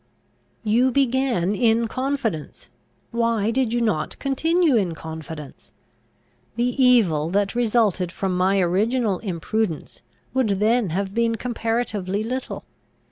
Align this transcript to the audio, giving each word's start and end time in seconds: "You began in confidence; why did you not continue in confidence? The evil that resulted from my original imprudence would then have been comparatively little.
"You 0.63 0.89
began 0.89 1.53
in 1.53 1.87
confidence; 1.87 2.69
why 3.11 3.51
did 3.51 3.71
you 3.71 3.81
not 3.81 4.17
continue 4.17 4.75
in 4.75 4.95
confidence? 4.95 5.71
The 6.55 6.73
evil 6.83 7.29
that 7.29 7.53
resulted 7.53 8.11
from 8.11 8.35
my 8.35 8.59
original 8.61 9.19
imprudence 9.19 10.01
would 10.33 10.57
then 10.59 10.89
have 10.89 11.13
been 11.13 11.35
comparatively 11.35 12.23
little. 12.23 12.65